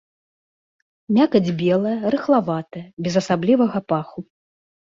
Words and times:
Мякаць 1.17 1.53
белая, 1.59 1.93
рыхлаватая, 2.15 2.85
без 3.09 3.13
асаблівага 3.23 3.77
паху. 3.95 4.19